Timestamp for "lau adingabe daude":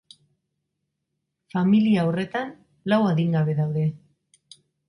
2.93-3.89